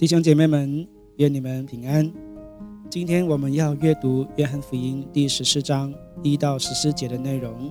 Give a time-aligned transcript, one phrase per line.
[0.00, 2.10] 弟兄姐妹们，愿你们平安。
[2.88, 5.92] 今天我们要阅读约翰福音第十四章
[6.22, 7.70] 一到十四节的内容。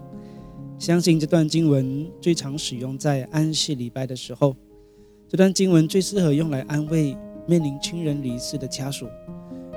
[0.77, 4.55] 相信这段经文最常使用在安息礼拜的时候。
[5.27, 9.07] 这段经文最适合用来安慰面临亲人离世的家属，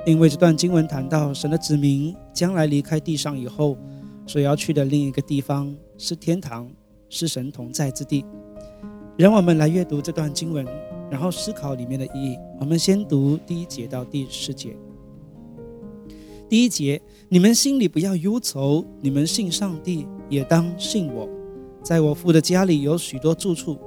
[0.05, 3.75] 因为这段经文谈到神的子民将来离开地上以后
[4.27, 6.69] 所要去的另一个地方是天堂，
[7.09, 8.23] 是神同在之地。
[9.17, 10.63] 让我们来阅读这段经文，
[11.13, 12.35] 然后思考里面的意义。
[12.59, 14.75] 我们先读第一节到第四节。
[16.49, 16.99] 第一节，
[17.29, 21.29] 你们心里不要忧愁，你们信上帝，也当信我。
[21.83, 23.77] 在我父的家里有许多住处，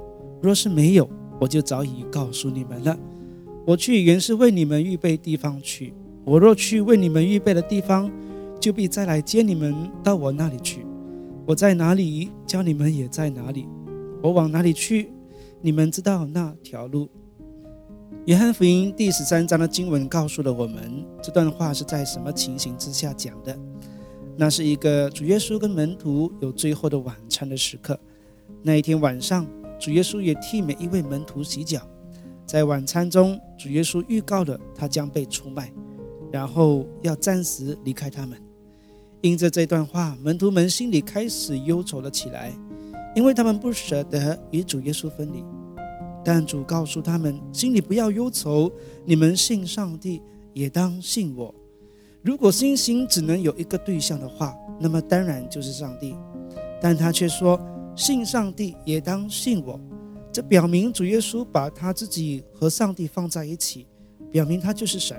[0.41, 2.97] 若是没有，我就早已告诉你们了。
[3.65, 5.93] 我去原是为你们预备地方去。
[6.23, 8.09] 我若去为你们预备的地方，
[8.57, 10.85] 就必再来接你们到我那里去。
[11.45, 13.67] 我在哪里，叫你们也在哪里。
[14.23, 15.09] 我往哪里去？
[15.59, 17.09] 你们知道那条路。
[18.25, 23.57] 约翰福音第十三章的经文告诉了我们，这段话是在什么情形之下讲的？
[24.35, 27.99] 那是一个主耶稣跟门徒有最后的晚餐的时刻。
[28.61, 29.47] 那一天晚上，
[29.79, 31.81] 主耶稣也替每一位门徒洗脚。
[32.45, 35.71] 在晚餐中，主耶稣预告了他将被出卖，
[36.31, 38.37] 然后要暂时离开他们。
[39.21, 42.53] 因着这段话，门徒们心里开始忧愁了起来。
[43.15, 45.43] 因为他们不舍得与主耶稣分离，
[46.27, 48.69] 但主告诉他们：心里不要忧愁，
[49.05, 51.55] 你们信上帝，也当信我。
[52.21, 56.13] 如果信心只能有一个对象的话，那么当然就是上帝。
[56.81, 57.57] 但他却说：
[57.95, 59.79] 信上帝，也当信我。
[60.29, 63.87] 这表明主耶稣把他自己和上帝放在一起，
[64.29, 65.17] 表明他就是神。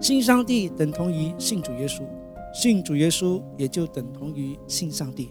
[0.00, 2.02] 信上帝等同于信主耶稣，
[2.52, 5.30] 信主耶稣也就等同于信上帝。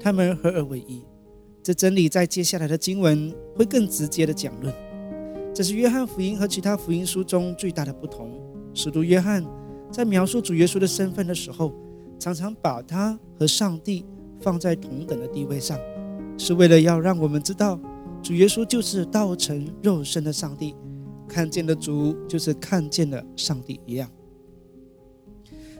[0.00, 1.00] 他们合而为一，
[1.64, 4.70] 这真理在接下来的经文会更直接的讲论。
[5.54, 8.30] 这是约翰福音和其他福音书中最大的不同。
[8.74, 9.42] 使徒约翰
[9.90, 11.72] 在描述主耶稣的身份的时候，
[12.18, 14.04] 常常把他和上帝
[14.42, 15.78] 放在同等的地位上，
[16.36, 17.80] 是为了要让我们知道，
[18.22, 20.76] 主耶稣就是道成肉身的上帝，
[21.26, 24.10] 看见的主就是看见了上帝一样。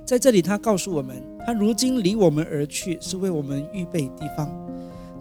[0.06, 4.48] 在这里，他告诉我们，他如今离我们而去，是为我们预备地方。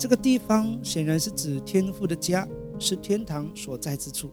[0.03, 2.45] 这个地方显然是指天父的家，
[2.77, 4.29] 是天堂所在之处，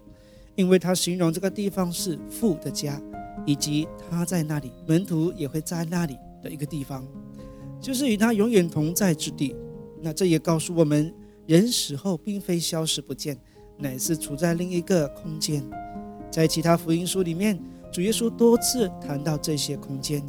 [0.57, 3.01] 因为他形容这个地方是父的家，
[3.47, 7.07] 以及他在那里，门徒也会在那里的一个地方，
[7.81, 9.55] 就是与他永远同在之地。
[10.03, 11.15] 那这也告诉我们，
[11.47, 13.39] 人死后并非消失不见，
[13.79, 15.65] 乃是处在另一个空间。
[16.33, 17.57] 在其他福音书里面，
[17.93, 20.21] 主耶稣多次谈到这些空间。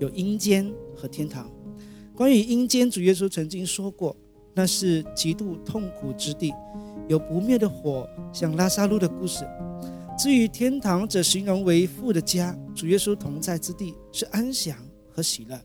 [0.00, 1.48] 有阴间和天堂。
[2.16, 4.16] 关于阴间，主耶稣曾经说过，
[4.58, 6.52] 那是极度痛苦之地，
[7.06, 9.46] 有不灭的火，像拉萨路的故事。
[10.18, 14.76] 至于天堂，则形容为父的家，主耶稣同在之地，是安详
[15.12, 15.56] 和喜乐。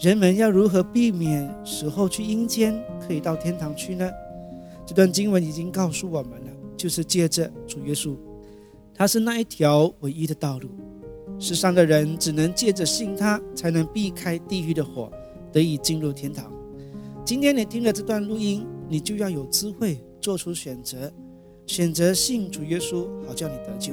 [0.00, 4.08] 人们要如何避免死后去阴间，可以到天堂去呢？
[4.86, 8.16] 这段经文已经告诉我们了，就是借着主耶稣，
[8.94, 10.68] 他是那一条唯一的道路。
[11.40, 15.10] 世上的人只能借着信他，才能避开地狱的火，
[15.50, 16.52] 得以进入天堂。
[17.30, 21.08] 今天你听了这段录音，你就要有智慧做出选择，
[21.64, 23.92] 选择信主耶稣，好叫你得救。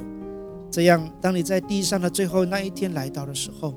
[0.72, 3.72] 这样，当你在地上的最后那一天来到的时候，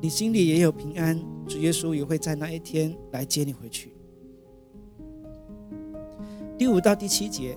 [0.00, 3.92] 你心里也有平安，主耶稣也会在那一天来接你回去。
[6.58, 7.56] 第五到第七节，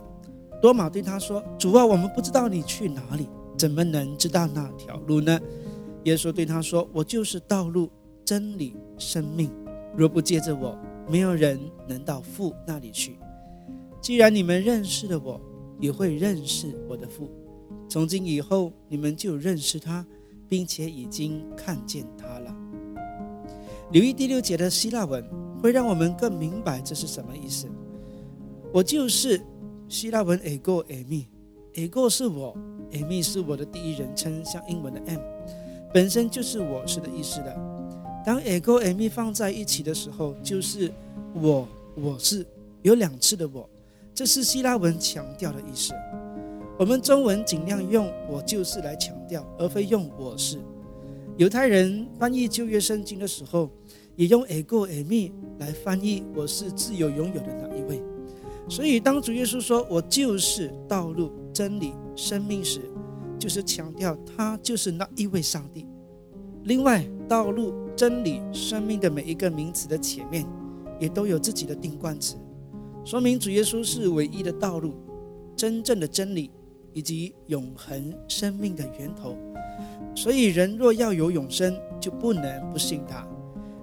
[0.62, 3.28] 多马对他说：“主啊，我们不知道你去哪里。”
[3.58, 5.40] 怎么能知道那条路呢？
[6.04, 7.90] 耶稣对他说：“我就是道路、
[8.24, 9.50] 真理、生命。
[9.96, 10.78] 若不借着我，
[11.08, 13.18] 没有人能到父那里去。
[14.02, 15.40] 既然你们认识了我，
[15.80, 17.30] 也会认识我的父。
[17.88, 20.06] 从今以后，你们就认识他，
[20.48, 22.56] 并且已经看见他了。”
[23.92, 25.24] 留意第六节的希腊文，
[25.62, 27.68] 会让我们更明白这是什么意思。
[28.72, 29.42] 我就是
[29.88, 32.56] 希腊文 ego 和 “me”，“ego” 是我。
[32.92, 35.20] a m e 是我的第一人称，像英文的 M，
[35.94, 37.56] 本身就是我是的意思的。
[38.26, 40.92] 当 ego Amy 放在一起的时候，就是
[41.34, 42.46] 我我是
[42.82, 43.68] 有两次的我，
[44.14, 45.94] 这是希腊文强调的意思。
[46.78, 50.60] 我们中文尽量用我就是来强调，而非用我是。
[51.38, 53.70] 犹太人翻译旧约圣经的时候，
[54.16, 58.02] 也用 ego Amy 来翻译我是自由拥有的那一位。
[58.68, 61.32] 所以当主耶稣说我就是道路。
[61.52, 62.80] 真理、生命时，
[63.38, 65.86] 就是强调他就是那一位上帝。
[66.70, 70.46] 另外，道路、真理、生命的每一个名词的前面，
[71.00, 72.36] 也都有自己的定冠词，
[73.04, 74.94] 说明主耶稣是唯一的道路、
[75.56, 76.52] 真正的真理，
[76.94, 79.36] 以及永恒生命的源头。
[80.16, 83.28] 所以，人若要有永生，就不能不信他；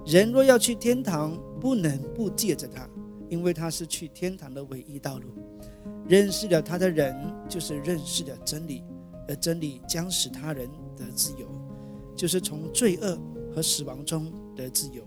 [0.06, 2.88] 人若要去天堂，不能不借着他，
[3.28, 5.24] 因为他是去天堂的唯一道路。
[6.06, 7.16] 认识了他的人，
[7.48, 8.84] 就是认识了真理，
[9.26, 11.48] 而真理将使他人得自由，
[12.16, 13.18] 就是从罪恶
[13.54, 15.04] 和死亡中得自由。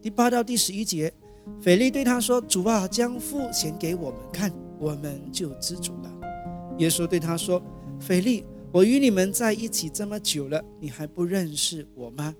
[0.00, 1.12] 第八到第十一节，
[1.60, 6.12] 腓力对他说：“主啊，将父显给我们看，我们就知足了。”
[6.78, 7.60] 耶稣对他说
[7.98, 12.34] ：“腓力。”我与你们在一起这么久了，你还不认识我吗？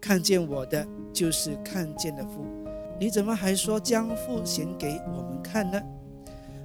[0.00, 2.46] 看见我的，就是看见了父。
[2.98, 5.78] 你怎么还说将父显给我们看呢？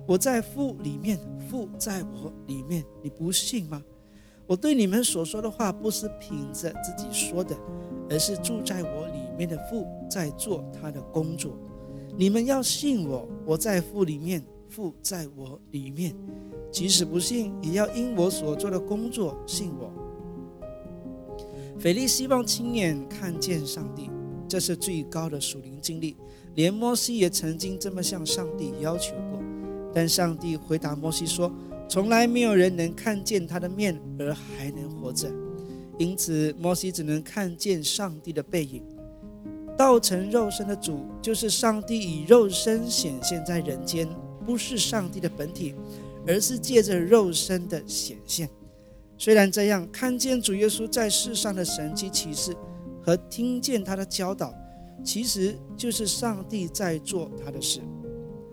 [0.08, 1.20] 我在父里面，
[1.50, 3.84] 父在我里面，你不信吗？
[4.50, 7.56] 我对你们所说的话，不是凭着自己说的，
[8.10, 11.56] 而是住在我里面的父在做他的工作。
[12.18, 16.16] 你们要信我，我在父里面，父在我里面。
[16.72, 19.92] 即使不信，也要因我所做的工作信我。
[21.78, 24.10] 腓力希望亲眼看见上帝，
[24.48, 26.18] 这是最高的属灵经历。
[26.56, 29.40] 连摩西也曾经这么向上帝要求过，
[29.94, 31.52] 但上帝回答摩西说
[31.90, 35.30] ：“从来没有人能看见他的面而还能活着。”
[36.00, 38.84] 因此，摩西只能看见上帝的背影。
[39.78, 44.08] 道成肉身的主，就是上帝以肉身显现在人间，
[44.46, 45.76] 不是上帝的本体。
[46.28, 48.48] 而是借着肉身的显现。
[49.18, 52.56] 虽然这样，看见主耶稣在世上的神迹启示
[53.02, 54.54] 和听见他的教导，
[55.04, 57.80] 其实就是上帝在做他的事。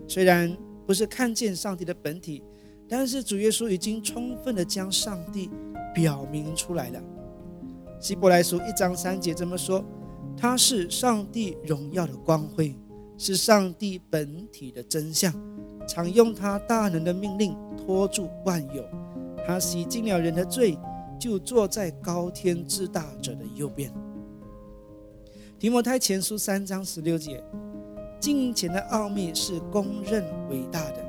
[0.07, 0.57] 虽然
[0.87, 2.41] 不是看见上帝的本体，
[2.89, 5.49] 但是主耶稣已经充分的将上帝
[5.93, 7.01] 表明出来了。
[7.99, 9.83] 希伯来书一章三节这么说
[10.37, 12.75] ：“他是上帝荣耀的光辉，
[13.17, 15.33] 是上帝本体的真相。”
[15.87, 18.83] 常用他大能的命令托住万有，
[19.45, 20.77] 他洗净了人的罪，
[21.17, 23.89] 就坐在高天之大者的右边。
[25.57, 27.41] 提摩太前书三章十六节，
[28.19, 31.06] 金钱的奥秘是公认伟大的。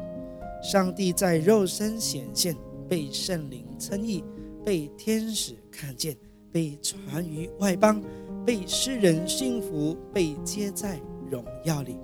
[0.70, 2.54] 上帝在肉身显现，
[2.86, 4.22] 被圣灵称义，
[4.66, 6.14] 被天使看见，
[6.52, 8.02] 被传于外邦，
[8.44, 11.00] 被世人信服，被接在
[11.30, 11.96] 荣耀里。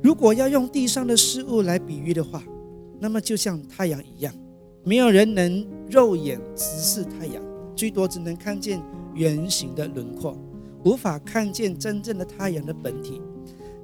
[0.00, 2.40] 如果要用地上的事物来比喻的话，
[3.00, 4.32] 那么就像太阳一样，
[4.84, 7.42] 没有人能肉眼直视太阳，
[7.74, 8.80] 最多只能看见
[9.12, 10.38] 圆形的轮廓，
[10.84, 13.20] 无法看见真正的太阳的本体。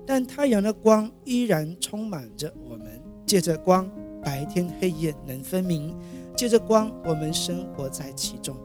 [0.07, 3.91] 但太阳的光依然充满着我们，借着光，
[4.23, 5.93] 白天黑夜能分明；
[6.37, 8.57] 借着光，我们生活在其中。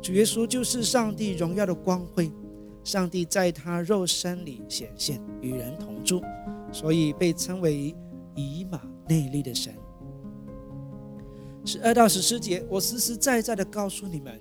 [0.00, 2.30] 主耶稣就是上帝荣耀的光辉，
[2.84, 6.22] 上帝在他肉身里显现，与人同住。
[6.70, 7.94] 所以被称为
[8.34, 9.74] 以马内利的神。
[11.64, 14.38] 十二到十四节，我实实在在的告诉你们，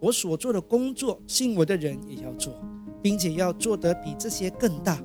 [0.00, 2.52] 我所做的工作，信我的人也要做，
[3.00, 5.00] 并且要做得比这些更大，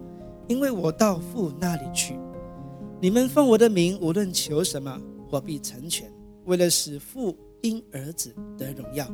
[0.47, 2.17] 因为我到父那里去。
[3.01, 4.99] 你们奉我的名无论求什么，
[5.29, 6.09] 我必成全，
[6.45, 9.05] 为了使父因儿子得荣耀。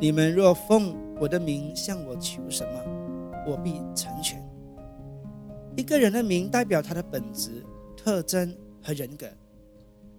[0.00, 4.42] 你们若奉我的名向我求什么，我必成全。
[5.76, 7.64] 一个人的名代表他的本质、
[7.96, 9.26] 特征和人格。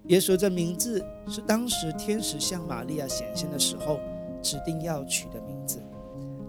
[0.07, 3.99] 耶稣这名字是当时天使向玛利亚显现的时候
[4.41, 5.81] 指定要取的名字。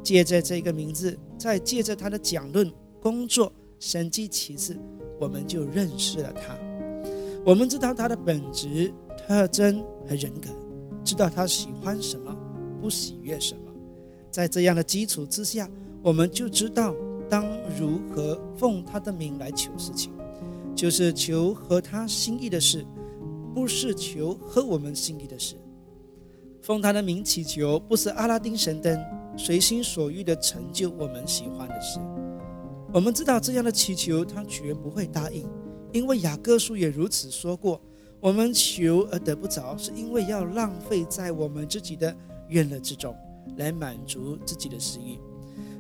[0.02, 4.76] 借着这个名字，再借着他的讲论、工作、神迹其次，
[5.20, 6.56] 我们就认识了他。
[7.44, 10.48] 我们知道他的本质、特征和人格，
[11.04, 12.36] 知道他喜欢什么，
[12.80, 13.60] 不喜悦什么。
[14.30, 15.70] 在这样的基础之下，
[16.02, 16.94] 我们就知道。
[17.28, 17.44] 当
[17.76, 20.12] 如何奉他的名来求事情，
[20.76, 22.86] 就是求合他心意的事，
[23.52, 25.56] 不是求合我们心意的事。
[26.62, 28.96] 奉他的名祈求，不是阿拉丁神灯，
[29.36, 31.98] 随心所欲的成就我们喜欢的事。
[32.96, 35.46] 我们知道这样的祈求，他绝不会答应，
[35.92, 37.78] 因为雅各书也如此说过：
[38.20, 42.16] 我们求而得不着，是因为要浪费在我们自己的
[42.48, 43.14] 愿乐之中，
[43.58, 45.18] 来满足自己的私欲。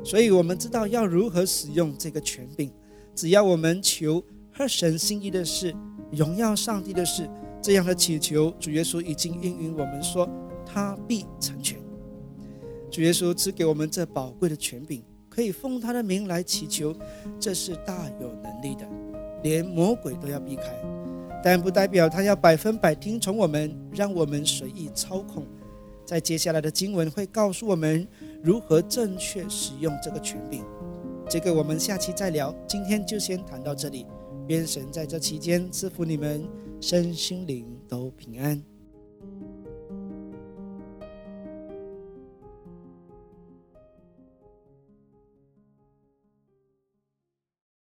[0.04, 2.70] 所以，我们知道要如何使用这个权柄。
[3.14, 5.74] 只要我们求合神心意的事，
[6.12, 7.26] 荣耀上帝的事，
[7.62, 10.28] 这样的祈求，主耶稣已经应允我们说，
[10.66, 11.78] 他必成全。
[12.90, 15.02] 主耶稣赐给我们这宝贵的权柄，
[15.36, 16.96] 可以奉他的名来祈求，
[17.38, 18.88] 这是大有能力的，
[19.42, 20.64] 连魔鬼都要避开。
[21.44, 25.46] 但不代表他要百分百听从我们，让我们随意操控。
[26.06, 28.08] 在接下来的经文会告诉我们
[28.42, 30.64] 如何正确使用这个权柄，
[31.28, 32.54] 这个我们下期再聊。
[32.66, 34.06] 今天就先谈到这里，
[34.48, 36.48] 愿神在这期间赐福你们
[36.80, 38.75] 身心灵都平安。